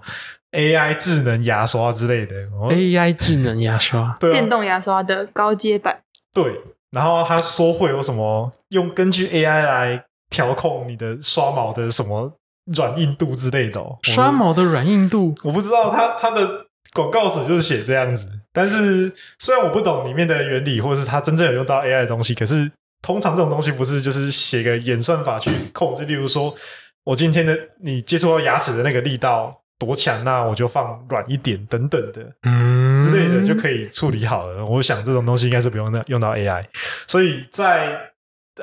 [0.52, 2.36] AI 智能牙刷之类的
[2.70, 6.00] ，AI 智能牙刷， 对啊，电动牙刷的高阶版。
[6.32, 6.62] 对，
[6.92, 12.32] 然后他说会有什么用根据 AI 来调控你的刷毛的什么
[12.66, 16.67] 软硬度之类的，刷毛的软硬度，我不知道它它的。
[16.98, 22.72] 广告词就是写这样子，但是虽然我不懂里面的原理，或者是它真正有用到 AI 的东西，可是
[23.04, 26.56] 通常这种东西不是就是写个演算法去控制，例如说
[27.04, 34.66] 我今天的你接触到牙齿的那个力道多强，那我就放软一点等等的，嗯之类的就可以处理好了。
[34.66, 36.64] 我想这种东西应该是不用那用到 AI，
[37.06, 38.10] 所以在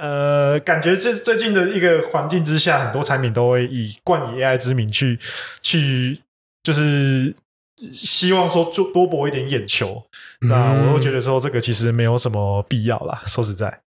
[0.01, 5.20] 呃感觉这最近的一个环境之下，很多产品都会以冠以 AI 之名去
[5.62, 6.18] 去
[6.64, 7.33] 就是。
[7.76, 10.04] 希望说多多博一点眼球，
[10.42, 13.22] 嗯、那我又觉得说这个其实没有什么必要啦。
[13.26, 13.80] 说实在，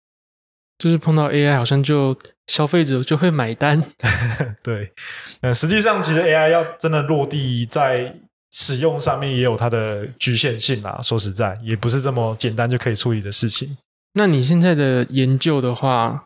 [0.79, 3.83] 就是碰到 AI 好像就消费者就会买单。
[4.63, 4.93] 对，
[5.41, 8.15] 嗯，实际上其实 AI 要真的落地在
[8.53, 11.01] 使用上面也有它的局限性啦。
[11.03, 13.77] 说实在，也不是这么简单就可以处理的事情。
[14.15, 16.25] 那你现在的研究的话，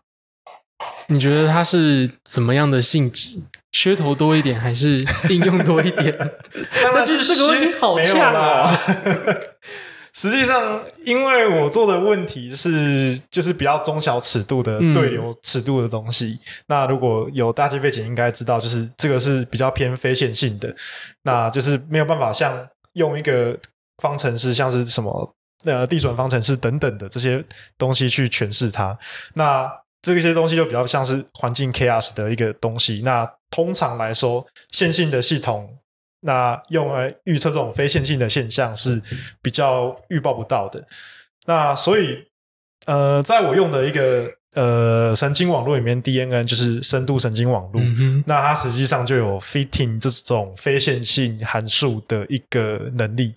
[1.09, 3.31] 你觉得它是怎么样的性质？
[3.73, 6.13] 噱头多一点还是应用多一点？
[6.93, 8.77] 但是这个问题好呛啊！
[10.13, 16.27] 实际上，因为我做的问题是就是比较中小尺度的对流尺度的东西。
[16.27, 20.75] 嗯、那如果有大气背景，应该知道，就是这个是比较偏非线性的，
[21.23, 23.57] 那就是没有办法像用一个
[23.99, 25.33] 方程式，像是什么
[25.65, 27.45] 呃递转方程式等等的这些
[27.79, 28.99] 东西去诠释它。
[29.35, 29.71] 那
[30.03, 33.03] 这些东西就比较像是环境 chaos 的一个东西。
[33.05, 35.77] 那通常来说，线性的系统。
[36.23, 39.01] 那用来预测这种非线性的现象是
[39.41, 40.87] 比较预报不到的。
[41.47, 42.19] 那所以，
[42.85, 47.81] 呃，在我用的一个呃神经网络里面，DNN 就是深度神经网络。
[47.81, 53.35] 嗯、那它实际上就有 fitting 这种非线性函数的一个能力。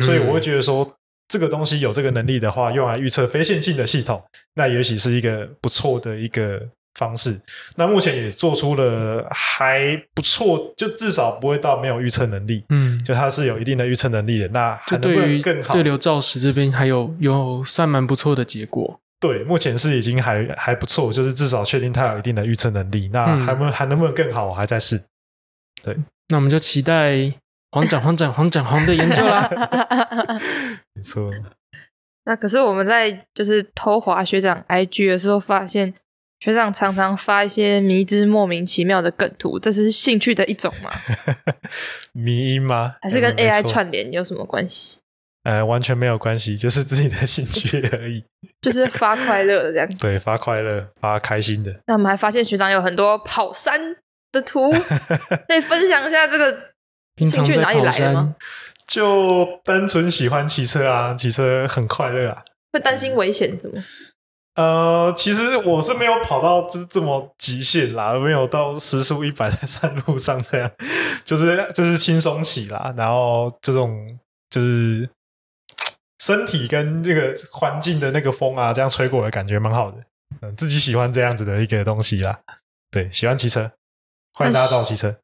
[0.00, 0.95] 所以我会觉得说，
[1.28, 4.22] 这个东西有这个能力的话，用来预测非线性的系统，
[4.54, 6.68] 那也许是一个不错的一个。
[6.98, 7.38] 方式，
[7.76, 12.64] 那目前也做出了还不错，就至少不会到没有预测能力。
[12.70, 14.48] 嗯，就它是有一定的预测能力的。
[14.48, 15.74] 那还能不能更好？
[15.74, 18.98] 对流照实这边还有有算蛮不错的结果。
[19.20, 23.10] 对，目前是已经还还不错，就是至少确定它有一定的预测能力。
[23.12, 24.46] 那还能、嗯、还能不能更好？
[24.46, 24.98] 我还在试。
[25.82, 25.94] 对，
[26.28, 27.30] 那我们就期待
[27.76, 29.50] 黄展黄展黄展黄的研究啦。
[30.94, 31.30] 没错。
[32.24, 35.92] 那可是我们在就是偷滑学长 IG 的时候发现。
[36.38, 40.90] 学长常常发一些迷之莫名其妙的梗图，这是兴趣的一种吗？
[42.12, 42.96] 迷吗？
[43.00, 44.98] 还是跟 AI 串联有什么关系？
[45.44, 48.22] 呃，完全没有关系，就是自己的兴趣而已。
[48.60, 49.88] 就是发快乐的这样。
[49.96, 51.80] 对，发快乐，发开心的。
[51.86, 53.96] 那我们还发现学长有很多跑山
[54.30, 54.70] 的图，
[55.48, 56.54] 可以分享一下这个
[57.16, 58.34] 兴趣哪里来的吗？
[58.86, 62.44] 就单纯喜欢骑车啊，骑车很快乐啊。
[62.72, 63.82] 会担心危险怎么？
[64.56, 70.70] 呃，其实我是没有跑到就是这么极限啦，没有到时速一百在山路上这样，
[71.24, 75.08] 就是就是轻松骑啦，然后这种就是
[76.18, 79.98] 身体跟这个环境的那个风啊，这样吹过来感觉蛮好的，
[80.40, 82.40] 嗯，自己喜欢这样子的一个东西啦，
[82.90, 83.70] 对，喜欢骑车，
[84.38, 85.16] 欢迎大家找我骑车。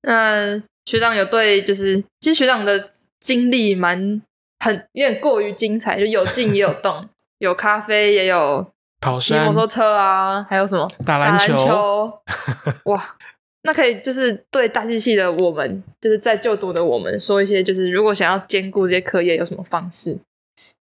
[0.00, 2.82] 那学长有对，就是其实学长的
[3.20, 4.20] 经历蛮
[4.60, 7.08] 很有点过于精彩，就有静也有动。
[7.42, 8.64] 有咖啡，也有
[9.00, 12.08] 跑骑摩托车啊，还有什么打篮球？
[12.86, 13.16] 哇，
[13.62, 20.16] 那可以就是对大气系的我们，就是在就读的我们说一些，就是如果想要兼顾这些课业，有什么方式？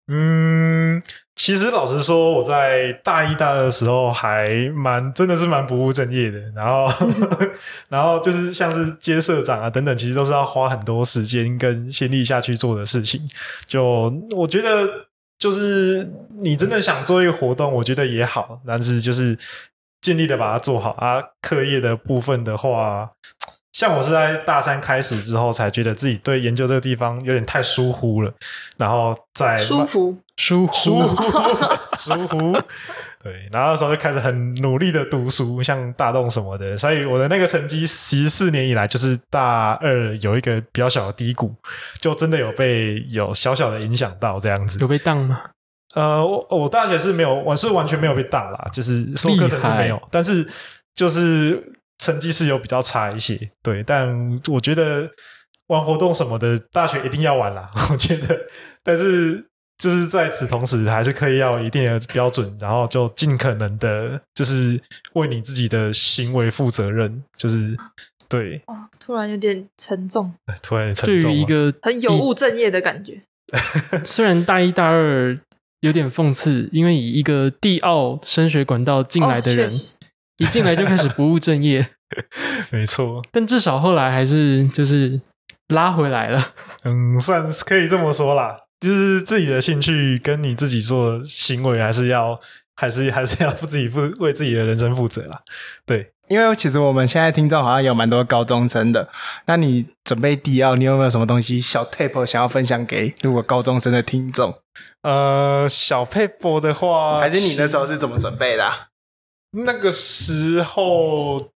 [0.08, 1.02] 嗯，
[1.34, 6.88] 其实老实说，我在大一、大二的时候还蛮真的是蛮不务正业的，然后
[7.88, 13.20] 然后就是像是接社长啊等等，其实都是要花很多时间跟心力下去做的事情。
[13.66, 15.06] 就我觉得。
[15.38, 19.38] 就是你真的想做一个活动，我觉得也好，但是就是
[20.00, 21.22] 尽力的把它做好啊。
[21.42, 23.10] 课业的部分的话，
[23.76, 28.32] 像我是在大三开始之后，才觉得自己对研究这个地方有点太疏忽了，
[28.78, 31.22] 然后在舒服、疏忽、疏忽、
[31.98, 32.52] 疏忽。
[33.22, 41.54] 对，然后那时候就开始很努力的读书，像大动什么的，所以我的那个成绩，其实四年以来就是大二有一个比较小的低谷，
[42.00, 44.78] 就真的有被有小小的影响到这样子。
[44.78, 45.42] 有被当吗？
[45.94, 50.48] 呃，我我大学是没有，我是完全没有被当啦，就是所有课程是没有，但是
[50.94, 51.62] 就是
[51.98, 53.50] 成绩是有比较差一些。
[53.62, 55.10] 对，但我觉得
[55.68, 58.46] 玩活动什么的，大学一定要玩啦， 我觉得，
[58.82, 59.46] 但是。
[59.78, 64.80] 就是在此同时，还是可以要一定的标准，然后就尽可能的，就是
[65.12, 67.22] 为你自己的行为负责任。
[67.36, 67.76] 就是
[68.26, 70.32] 对哦，突然有点沉重，
[70.62, 73.20] 突然沉重，对于一个很有务正业的感觉。
[74.02, 75.36] 虽然大一、大二
[75.80, 79.70] 有点讽刺，因为以一个地奥升学管道进来的人，哦、
[80.38, 81.86] 一进来就开始不务正业，
[82.70, 83.22] 没错。
[83.32, 85.20] 但至少后来还是就是
[85.68, 86.52] 拉回来了，
[86.84, 88.58] 嗯，算是可以这么说啦。
[88.78, 92.38] 就是自己的兴趣跟你自己做行为，还是要
[92.74, 95.40] 还是还是要自己负为自己的人生负责啦。
[95.86, 99.08] 对，因为其实我们现在听众好像有蛮多高中生的，
[99.46, 104.54] 那你准备地奥，你有没有什么东西小 tip 想要分享给如果高中生的听众？
[105.02, 108.88] 呃，小 tip 的话，还是你那时候是怎么准备的啊？
[109.64, 111.50] 那个时候。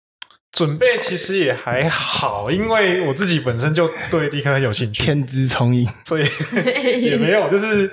[0.52, 6.24] 准备其实也还好，因为我自己本身就对地科很有兴趣，天资聪颖，所以
[7.00, 7.88] 也没有，就是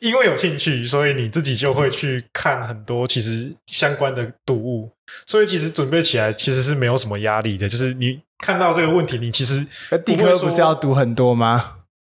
[0.00, 4.90] 因为有兴趣，所以你自己就会去看很多其实相关的读物，
[5.26, 7.68] 所以其实准备起来其实是没有什么压力的。
[7.68, 9.66] 就是你看到这个问题，你其实
[10.06, 11.72] 地科不是要读很多吗？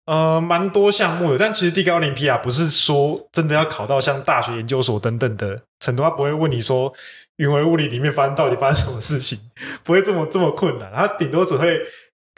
[0.07, 6.95] 呃，蛮多项目的，但其实地科奥林匹亚不是说真的要考到像大学研究所等等的程度，他不会问你说。
[7.37, 9.39] 云为物理里面发生到底发生什么事情，
[9.83, 10.93] 不会这么这么困难。
[10.95, 11.81] 他顶多只会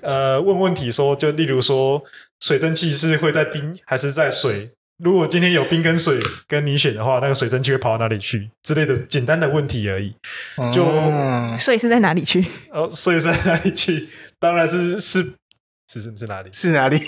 [0.02, 2.02] 呃问问题说，就例如说
[2.40, 4.70] 水蒸气是会在冰还是在水？
[5.02, 6.18] 如果今天有冰跟水
[6.48, 10.14] 跟你选的话，那个水蒸气会跑到哪里去之类的简单的问题而已。
[10.72, 10.86] 就
[11.58, 12.44] 所以是在哪里去？
[12.72, 14.08] 哦，所以是在哪里去？
[14.38, 15.34] 当然是是。
[15.88, 16.50] 是是是哪里？
[16.52, 16.98] 是哪里？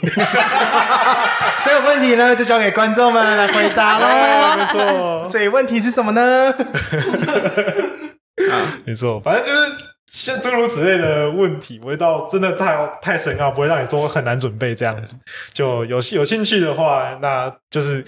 [1.62, 4.56] 这个问题呢，就交给观众们来回答喽。
[4.56, 6.50] 没错，所以问题是什么呢？
[8.50, 8.54] 啊，
[8.86, 9.72] 没错，反正就是
[10.06, 15.16] 像诸如此类的问题，不会到真的太太深奥，不会让你做很难准备这样子。
[15.52, 18.04] 就有有兴趣的话，那就是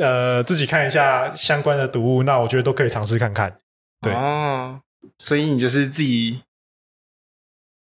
[0.00, 3.58] 呃自己看一下相关的读物，那我觉得都可以尝试看看。
[4.00, 4.80] 对哦，
[5.18, 6.42] 所以你就是自己。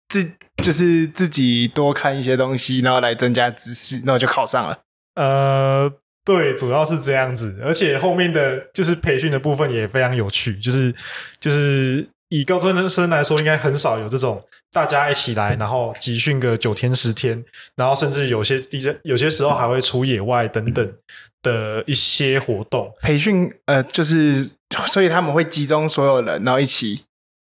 [0.09, 4.81] 自就是自己多看一些东西，然后来增加知识，那我就考上了。
[5.15, 5.91] 呃，
[6.25, 10.93] 对，主要是这样子，而且后面的就是培训的部分也非常有趣，就是
[11.39, 17.43] 就是以高中生来说，应该很少有这种大家一起来，然后集训个九天十天，
[17.75, 20.93] 然后甚至有些地些有些时候还会出野外等等
[21.41, 23.53] 的一些活动培训。
[23.65, 24.49] 呃，就是
[24.87, 27.03] 所以他们会集中所有人，然后一起。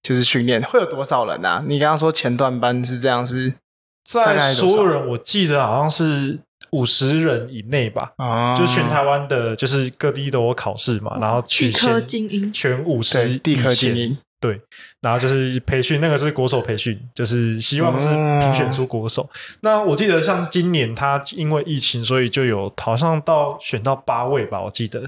[0.02, 1.64] 就是训练会有多少人啊？
[1.66, 3.52] 你刚刚说前段班是这样，是
[4.04, 6.38] 在所有人，我记得好像是
[6.76, 8.12] 五十人以内吧。
[8.18, 14.60] 啊，就是全台湾的，就是各地都有考试嘛，然后取科精英全五十地科精英对，
[15.00, 19.28] 然后就是培训，那个是国手培训，就是希望是评选出国手。
[19.62, 25.02] 那我记得像今年他因为疫情，所以就有好像到选到八位吧，我记得。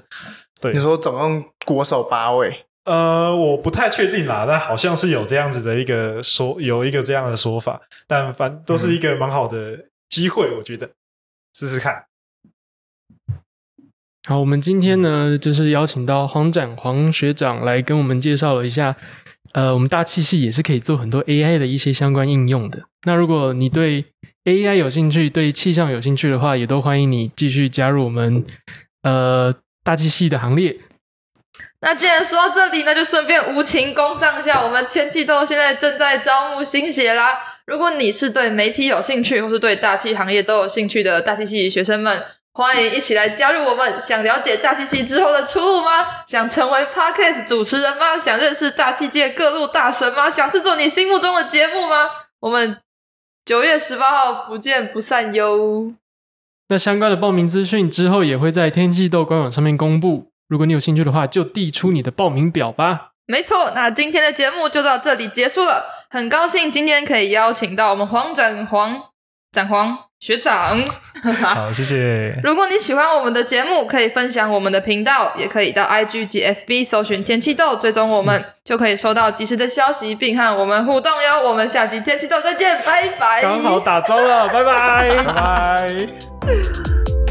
[0.60, 2.64] 对，你说总共国手八位。
[2.84, 10.88] 呃，我不太确定啦，但好像是有这样子的一个说，有一个这样的说法，但反都是一个蛮好的机会，嗯、我觉得
[11.59, 12.04] 试试看。
[14.28, 18.94] 好，我们今天呢，就是邀请到黄展黄学长来跟我们介绍了一下，
[19.54, 22.84] 呃，我们大气系也是可以做很多 AI 的一些相关应用的。
[23.02, 24.04] 那如果你对
[24.44, 28.44] AI 有兴趣，对气象有兴趣的话，也都欢迎你继续加入我们
[29.02, 29.52] 呃
[29.82, 30.78] 大气系的行列。
[31.80, 37.57] 那既然说到这里，那就顺便无情工商一下，我们天气豆现在正在招募新血啦！
[37.68, 44.00] 如果你是对媒体有兴趣，或是对大气行业都有兴趣的大气系学生们，欢迎一起来加入我们。
[44.00, 46.24] 想了解大气系之后的出路吗？
[46.26, 48.18] 想成为 Podcast 主持人吗？
[48.18, 50.30] 想认识大气界各路大神吗？
[50.30, 52.06] 想制作你心目中的节目吗？
[52.40, 52.78] 我们
[53.44, 55.92] 九月十八号不见不散哟！
[56.70, 60.30] 那相关的报名资讯之后也会在天气豆官网上面公布。
[60.48, 63.10] 如果你有兴趣的话，就递出你的报名表吧。
[63.29, 65.85] 没错，那今天的节目就到这里结束了。
[66.11, 68.99] 很高兴今天可以邀请到我们黄展煌、
[69.53, 70.81] 展煌学长。
[71.43, 72.35] 好，谢谢。
[72.43, 81.43] 如果你喜欢我们的节目，可以分享我们的频道，也可以到 IG 及 FB 搜寻天气豆，追踪我们，嗯、就可以收到及时的消息，并和我们互动哟。
[81.47, 83.43] 我们下集天气豆再见，拜拜。
[83.43, 86.09] 刚好打钟了，拜拜，拜拜。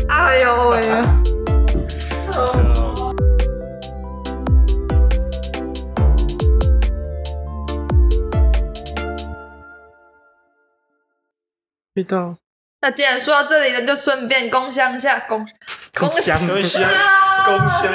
[0.09, 0.81] 哎呦喂
[12.81, 15.47] 那既然说到这里了，就顺便共享一下，共
[15.97, 16.83] 恭享，共享，
[17.45, 17.91] 共享。